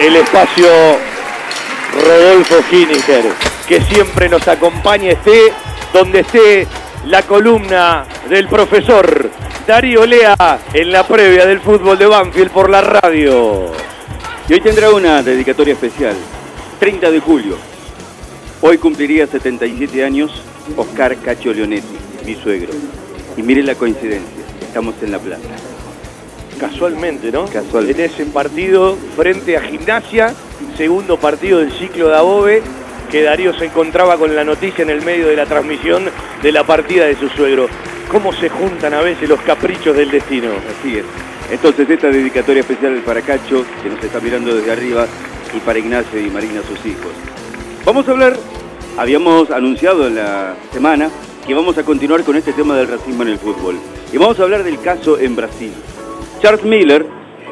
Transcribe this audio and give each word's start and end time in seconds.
el 0.00 0.16
espacio 0.16 0.68
Rodolfo 2.04 2.62
Giniger, 2.70 3.24
que 3.66 3.80
siempre 3.82 4.28
nos 4.28 4.46
acompaña, 4.46 5.12
esté 5.12 5.52
donde 5.92 6.20
esté 6.20 6.66
la 7.06 7.22
columna 7.22 8.04
del 8.28 8.48
profesor 8.48 9.30
Darío 9.66 10.04
Lea 10.04 10.36
en 10.74 10.92
la 10.92 11.06
previa 11.06 11.46
del 11.46 11.60
fútbol 11.60 11.98
de 11.98 12.06
Banfield 12.06 12.50
por 12.50 12.68
la 12.68 12.82
radio. 12.82 13.72
Y 14.48 14.52
hoy 14.52 14.60
tendrá 14.60 14.90
una 14.90 15.22
dedicatoria 15.22 15.74
especial, 15.74 16.14
30 16.78 17.10
de 17.10 17.20
julio. 17.20 17.56
Hoy 18.60 18.78
cumpliría 18.78 19.26
77 19.26 20.04
años 20.04 20.30
Oscar 20.76 21.16
Cacho 21.16 21.52
Leonetti, 21.52 21.96
mi 22.24 22.34
suegro. 22.34 22.72
Y 23.36 23.42
mire 23.42 23.62
la 23.62 23.74
coincidencia, 23.74 24.44
estamos 24.60 24.94
en 25.02 25.12
la 25.12 25.18
plaza. 25.18 25.65
Casualmente, 26.58 27.30
¿no? 27.30 27.46
Casual. 27.46 27.90
En 27.90 28.00
ese 28.00 28.24
partido 28.26 28.96
frente 29.16 29.56
a 29.56 29.62
Gimnasia, 29.62 30.34
segundo 30.76 31.18
partido 31.18 31.58
del 31.58 31.72
ciclo 31.72 32.08
de 32.08 32.16
Above, 32.16 32.62
que 33.10 33.22
Darío 33.22 33.56
se 33.58 33.66
encontraba 33.66 34.16
con 34.16 34.34
la 34.34 34.44
noticia 34.44 34.82
en 34.82 34.90
el 34.90 35.02
medio 35.02 35.28
de 35.28 35.36
la 35.36 35.46
transmisión 35.46 36.04
de 36.42 36.52
la 36.52 36.64
partida 36.64 37.04
de 37.04 37.16
su 37.16 37.28
suegro. 37.28 37.68
¿Cómo 38.10 38.32
se 38.32 38.48
juntan 38.48 38.94
a 38.94 39.00
veces 39.00 39.28
los 39.28 39.40
caprichos 39.40 39.96
del 39.96 40.10
destino? 40.10 40.48
Así 40.78 40.98
es. 40.98 41.04
Entonces 41.50 41.88
esta 41.88 42.08
dedicatoria 42.08 42.60
especial 42.60 43.00
para 43.04 43.20
Cacho, 43.20 43.64
que 43.82 43.88
nos 43.88 44.02
está 44.02 44.20
mirando 44.20 44.54
desde 44.54 44.72
arriba, 44.72 45.06
y 45.54 45.60
para 45.60 45.78
Ignacio 45.78 46.20
y 46.20 46.30
Marina, 46.30 46.60
sus 46.62 46.84
hijos. 46.86 47.12
Vamos 47.84 48.08
a 48.08 48.10
hablar, 48.10 48.36
habíamos 48.96 49.50
anunciado 49.50 50.08
en 50.08 50.16
la 50.16 50.54
semana 50.72 51.08
que 51.46 51.54
vamos 51.54 51.78
a 51.78 51.84
continuar 51.84 52.24
con 52.24 52.36
este 52.36 52.52
tema 52.52 52.76
del 52.76 52.88
racismo 52.88 53.22
en 53.22 53.28
el 53.28 53.38
fútbol. 53.38 53.76
Y 54.12 54.18
vamos 54.18 54.40
a 54.40 54.42
hablar 54.42 54.64
del 54.64 54.80
caso 54.80 55.18
en 55.18 55.36
Brasil. 55.36 55.72
Charles 56.46 56.64
Miller, 56.64 57.04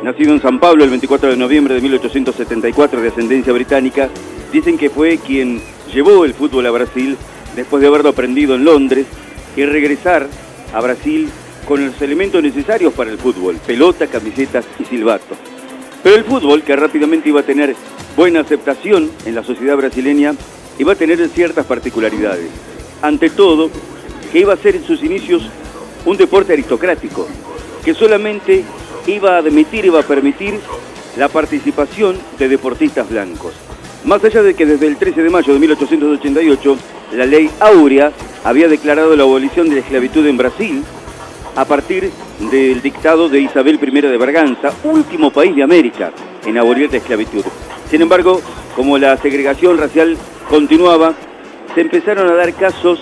nacido 0.04 0.32
en 0.32 0.40
San 0.40 0.60
Pablo 0.60 0.84
el 0.84 0.90
24 0.90 1.30
de 1.30 1.36
noviembre 1.36 1.74
de 1.74 1.80
1874 1.80 3.00
de 3.00 3.08
ascendencia 3.08 3.52
británica, 3.52 4.08
dicen 4.52 4.78
que 4.78 4.88
fue 4.88 5.18
quien 5.18 5.60
llevó 5.92 6.24
el 6.24 6.32
fútbol 6.32 6.64
a 6.66 6.70
Brasil 6.70 7.16
después 7.56 7.80
de 7.80 7.88
haberlo 7.88 8.10
aprendido 8.10 8.54
en 8.54 8.64
Londres 8.64 9.06
y 9.56 9.64
regresar 9.64 10.28
a 10.72 10.80
Brasil 10.80 11.28
con 11.66 11.84
los 11.84 12.00
elementos 12.02 12.40
necesarios 12.40 12.94
para 12.94 13.10
el 13.10 13.18
fútbol, 13.18 13.56
pelota, 13.66 14.06
camisetas 14.06 14.64
y 14.78 14.84
silbato. 14.84 15.34
Pero 16.04 16.14
el 16.14 16.22
fútbol, 16.22 16.62
que 16.62 16.76
rápidamente 16.76 17.30
iba 17.30 17.40
a 17.40 17.44
tener 17.44 17.74
buena 18.16 18.42
aceptación 18.42 19.10
en 19.26 19.34
la 19.34 19.42
sociedad 19.42 19.76
brasileña, 19.76 20.34
iba 20.78 20.92
a 20.92 20.96
tener 20.96 21.28
ciertas 21.30 21.66
particularidades. 21.66 22.48
Ante 23.02 23.28
todo, 23.30 23.70
que 24.30 24.38
iba 24.38 24.52
a 24.52 24.56
ser 24.56 24.76
en 24.76 24.84
sus 24.84 25.02
inicios 25.02 25.42
un 26.06 26.16
deporte 26.16 26.52
aristocrático, 26.52 27.26
que 27.84 27.92
solamente 27.92 28.64
iba 29.06 29.36
a 29.36 29.38
admitir, 29.38 29.84
iba 29.84 30.00
a 30.00 30.02
permitir 30.02 30.60
la 31.16 31.28
participación 31.28 32.18
de 32.38 32.48
deportistas 32.48 33.08
blancos. 33.08 33.54
Más 34.04 34.22
allá 34.22 34.42
de 34.42 34.54
que 34.54 34.66
desde 34.66 34.86
el 34.86 34.96
13 34.96 35.22
de 35.22 35.30
mayo 35.30 35.52
de 35.52 35.58
1888 35.58 36.76
la 37.12 37.26
ley 37.26 37.50
Áurea 37.60 38.12
había 38.44 38.68
declarado 38.68 39.16
la 39.16 39.22
abolición 39.22 39.68
de 39.68 39.76
la 39.76 39.80
esclavitud 39.80 40.26
en 40.26 40.36
Brasil 40.36 40.84
a 41.56 41.64
partir 41.64 42.10
del 42.50 42.82
dictado 42.82 43.28
de 43.28 43.40
Isabel 43.40 43.78
I 43.80 44.00
de 44.00 44.16
Braganza, 44.16 44.72
último 44.82 45.30
país 45.30 45.54
de 45.54 45.62
América 45.62 46.12
en 46.44 46.58
abolir 46.58 46.90
la 46.90 46.98
esclavitud. 46.98 47.44
Sin 47.90 48.02
embargo, 48.02 48.40
como 48.74 48.98
la 48.98 49.16
segregación 49.16 49.78
racial 49.78 50.16
continuaba, 50.50 51.14
se 51.74 51.80
empezaron 51.80 52.28
a 52.28 52.34
dar 52.34 52.52
casos 52.54 53.00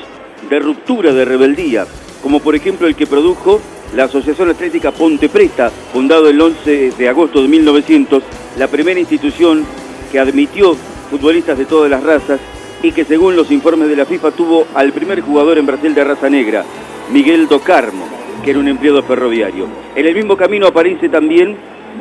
de 0.49 0.59
ruptura, 0.59 1.13
de 1.13 1.25
rebeldía, 1.25 1.87
como 2.23 2.41
por 2.41 2.55
ejemplo 2.55 2.87
el 2.87 2.95
que 2.95 3.07
produjo 3.07 3.61
la 3.95 4.05
Asociación 4.05 4.49
Atlética 4.49 4.91
Ponte 4.91 5.29
Preta, 5.29 5.71
fundado 5.93 6.29
el 6.29 6.41
11 6.41 6.93
de 6.93 7.09
agosto 7.09 7.43
de 7.43 7.49
1900, 7.49 8.23
la 8.59 8.69
primera 8.69 8.99
institución 8.99 9.65
que 10.11 10.19
admitió 10.19 10.75
futbolistas 11.11 11.59
de 11.59 11.67
todas 11.67 11.91
las 11.91 12.03
razas 12.03 12.41
y 12.83 12.93
que 12.93 13.05
según 13.05 13.37
los 13.37 13.51
informes 13.51 13.89
de 13.89 13.97
la 13.97 14.07
FIFA 14.07 14.31
tuvo 14.31 14.67
al 14.75 14.93
primer 14.93 15.21
jugador 15.21 15.59
en 15.59 15.67
Brasil 15.67 15.95
de 15.95 16.05
raza 16.05 16.31
negra, 16.31 16.65
Miguel 17.13 17.49
Do 17.49 17.61
Carmo, 17.61 18.07
que 18.43 18.51
era 18.51 18.59
un 18.59 18.69
empleado 18.69 19.03
ferroviario. 19.03 19.67
En 19.95 20.07
el 20.07 20.15
mismo 20.15 20.37
camino 20.37 20.67
aparece 20.67 21.09
también 21.09 21.57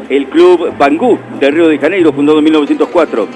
el 0.10 0.28
club 0.28 0.74
Bangú 0.78 1.20
de 1.40 1.52
Río 1.52 1.68
de 1.68 1.78
Janeiro, 1.78 2.14
fundado 2.14 2.40
en 2.40 2.46
1904, 2.46 3.28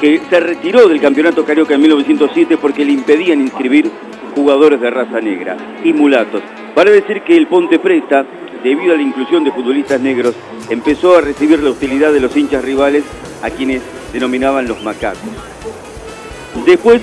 que 0.00 0.20
se 0.28 0.40
retiró 0.40 0.88
del 0.88 1.00
campeonato 1.00 1.44
carioca 1.44 1.74
en 1.74 1.82
1907 1.82 2.56
porque 2.56 2.84
le 2.84 2.92
impedían 2.92 3.40
inscribir 3.40 3.90
jugadores 4.34 4.80
de 4.80 4.90
raza 4.90 5.20
negra 5.20 5.56
y 5.84 5.92
mulatos. 5.92 6.42
Para 6.74 6.90
decir 6.90 7.22
que 7.22 7.36
el 7.36 7.46
Ponte 7.46 7.78
Preta, 7.78 8.24
debido 8.62 8.94
a 8.94 8.96
la 8.96 9.02
inclusión 9.02 9.44
de 9.44 9.52
futbolistas 9.52 10.00
negros, 10.00 10.34
empezó 10.68 11.16
a 11.16 11.20
recibir 11.20 11.62
la 11.62 11.70
hostilidad 11.70 12.12
de 12.12 12.20
los 12.20 12.36
hinchas 12.36 12.64
rivales 12.64 13.04
a 13.42 13.50
quienes 13.50 13.82
denominaban 14.12 14.68
los 14.68 14.82
macacos. 14.82 15.20
Después 16.64 17.00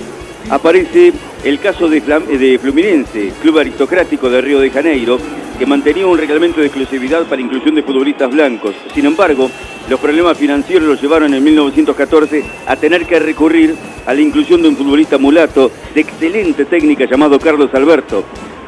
aparece 0.50 1.14
el 1.44 1.60
caso 1.60 1.90
de, 1.90 2.00
de 2.02 2.60
Fluminense, 2.60 3.34
club 3.42 3.60
aristocrático 3.60 4.30
de 4.30 4.42
Río 4.42 4.60
de 4.60 4.70
Janeiro, 4.70 5.20
que 5.60 5.66
mantenía 5.66 6.08
un 6.08 6.18
reglamento 6.18 6.62
de 6.62 6.68
exclusividad 6.68 7.24
para 7.24 7.42
inclusión 7.42 7.76
de 7.76 7.84
futbolistas 7.84 8.30
blancos. 8.30 8.76
Sin 8.94 9.06
embargo, 9.06 9.50
los 9.90 10.00
problemas 10.00 10.38
financieros 10.38 10.88
los 10.88 11.02
llevaron 11.02 11.34
en 11.34 11.44
1914 11.44 12.44
a 12.68 12.76
tener 12.76 13.06
que 13.06 13.20
recurrir 13.20 13.76
a 14.06 14.14
la 14.14 14.22
inclusión 14.22 14.62
de 14.62 14.70
un 14.70 14.78
futbolista 14.78 15.18
mulato 15.18 15.72
de 15.94 16.02
excelente 16.02 16.66
técnica 16.66 17.06
llamado 17.06 17.40
Carlos 17.40 17.74
Alberto, 17.74 18.24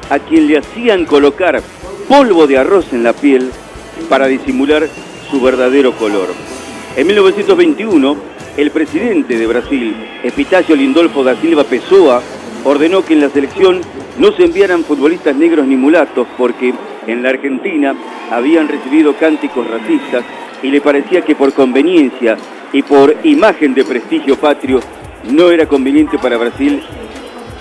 a 0.09 0.20
quien 0.20 0.47
le 0.47 0.58
hacían 0.58 1.06
colocar 1.06 1.62
polvo 2.08 2.47
de 2.47 2.58
arroz 2.58 2.92
en 2.92 3.03
la 3.03 3.14
piel 3.14 3.52
para 4.09 4.28
disimular 4.28 4.88
su 5.30 5.40
verdadero 5.42 5.94
color. 5.94 6.30
En 6.96 7.08
1921, 7.08 8.18
el 8.58 8.72
presidente 8.72 9.38
de 9.38 9.48
Brasil, 9.48 9.96
Epitácio 10.24 10.75
Lindolfo 10.75 11.24
da 11.24 11.36
Silva 11.36 11.64
Pessoa, 11.64 12.22
ordenó 12.64 13.06
que 13.06 13.14
en 13.14 13.22
la 13.22 13.30
selección 13.30 13.81
no 14.18 14.31
se 14.34 14.46
enviaran 14.46 14.84
futbolistas 14.84 15.36
negros 15.36 15.66
ni 15.66 15.75
mulatos 15.75 16.28
porque 16.38 16.74
en 17.08 17.24
la 17.24 17.30
Argentina 17.30 17.96
habían 18.31 18.68
recibido 18.68 19.16
cánticos 19.16 19.68
racistas 19.68 20.24
y 20.62 20.68
le 20.68 20.81
parecía 20.81 21.22
que 21.22 21.36
por 21.36 21.53
conveniencia 21.53 22.38
y 22.74 22.81
por 22.81 23.16
imagen 23.24 23.74
de 23.74 23.86
prestigio 23.86 24.36
patrio 24.36 24.80
no 25.30 25.52
era 25.52 25.68
conveniente 25.68 26.18
para 26.18 26.38
Brasil 26.38 26.81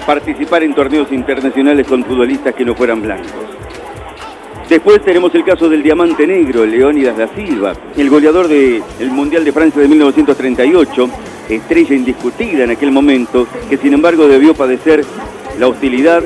participar 0.08 0.62
en 0.62 0.72
torneos 0.72 1.12
internacionales 1.12 1.86
con 1.86 2.02
futbolistas 2.02 2.54
que 2.54 2.64
no 2.64 2.74
fueran 2.74 3.02
blancos. 3.02 3.28
Después 4.66 5.04
tenemos 5.04 5.34
el 5.34 5.44
caso 5.44 5.68
del 5.68 5.82
Diamante 5.82 6.26
Negro, 6.26 6.64
Leónidas 6.64 7.18
da 7.18 7.28
Silva, 7.34 7.74
el 7.94 8.08
goleador 8.08 8.48
del 8.48 9.10
Mundial 9.10 9.44
de 9.44 9.52
Francia 9.52 9.82
de 9.82 9.86
1938, 9.86 11.10
estrella 11.50 11.94
indiscutida 11.94 12.64
en 12.64 12.70
aquel 12.70 12.90
momento, 12.90 13.46
que 13.68 13.76
sin 13.76 13.92
embargo 13.92 14.26
debió 14.26 14.54
padecer 14.54 15.04
la 15.58 15.68
hostilidad 15.68 16.22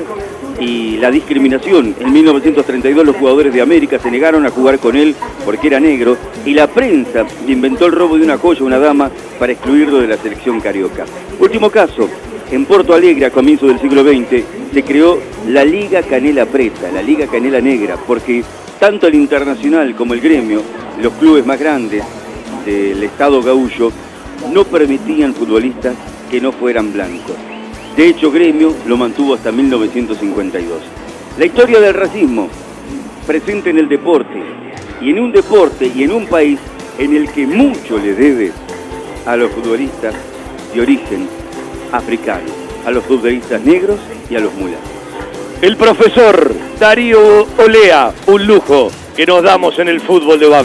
y 0.59 0.97
la 0.97 1.11
discriminación. 1.11 1.95
En 1.99 2.13
1932 2.13 3.05
los 3.05 3.15
jugadores 3.15 3.53
de 3.53 3.61
América 3.61 3.99
se 3.99 4.11
negaron 4.11 4.45
a 4.45 4.49
jugar 4.49 4.79
con 4.79 4.95
él 4.95 5.15
porque 5.45 5.67
era 5.67 5.79
negro 5.79 6.17
y 6.45 6.53
la 6.53 6.67
prensa 6.67 7.25
inventó 7.47 7.85
el 7.85 7.91
robo 7.91 8.17
de 8.17 8.23
una 8.23 8.37
joya 8.37 8.61
a 8.61 8.65
una 8.65 8.79
dama 8.79 9.11
para 9.39 9.53
excluirlo 9.53 9.99
de 9.99 10.07
la 10.07 10.17
selección 10.17 10.59
carioca. 10.59 11.05
Último 11.39 11.69
caso, 11.69 12.09
en 12.51 12.65
Porto 12.65 12.93
Alegre 12.93 13.25
a 13.25 13.31
comienzos 13.31 13.69
del 13.69 13.79
siglo 13.79 14.03
XX 14.03 14.43
se 14.73 14.83
creó 14.83 15.19
la 15.47 15.65
Liga 15.65 16.01
Canela 16.03 16.45
Preta, 16.45 16.91
la 16.91 17.01
Liga 17.01 17.27
Canela 17.27 17.61
Negra, 17.61 17.97
porque 18.07 18.43
tanto 18.79 19.07
el 19.07 19.15
internacional 19.15 19.95
como 19.95 20.13
el 20.13 20.21
gremio, 20.21 20.61
los 21.01 21.13
clubes 21.13 21.45
más 21.45 21.59
grandes 21.59 22.03
del 22.65 23.01
Estado 23.03 23.41
gaullo, 23.41 23.91
no 24.51 24.63
permitían 24.65 25.33
futbolistas 25.33 25.95
que 26.29 26.41
no 26.41 26.51
fueran 26.51 26.91
blancos. 26.91 27.52
De 27.95 28.07
hecho, 28.07 28.31
Gremio 28.31 28.73
lo 28.87 28.97
mantuvo 28.97 29.35
hasta 29.35 29.51
1952. 29.51 30.81
La 31.37 31.45
historia 31.45 31.79
del 31.79 31.93
racismo 31.93 32.49
presente 33.27 33.69
en 33.69 33.77
el 33.77 33.87
deporte 33.87 34.41
y 34.99 35.11
en 35.11 35.19
un 35.19 35.31
deporte 35.31 35.91
y 35.93 36.03
en 36.03 36.11
un 36.11 36.25
país 36.25 36.59
en 36.97 37.15
el 37.15 37.31
que 37.31 37.45
mucho 37.45 37.97
le 37.97 38.13
debe 38.13 38.51
a 39.25 39.35
los 39.35 39.51
futbolistas 39.51 40.15
de 40.73 40.81
origen 40.81 41.27
africano, 41.91 42.47
a 42.85 42.91
los 42.91 43.03
futbolistas 43.03 43.61
negros 43.61 43.99
y 44.29 44.35
a 44.35 44.39
los 44.39 44.53
mulatos. 44.55 44.89
El 45.61 45.77
profesor 45.77 46.53
Darío 46.79 47.47
Olea, 47.57 48.11
un 48.27 48.45
lujo 48.45 48.91
que 49.15 49.25
nos 49.25 49.43
damos 49.43 49.77
en 49.79 49.87
el 49.87 50.01
fútbol 50.01 50.39
de 50.39 50.47
Babel. 50.47 50.61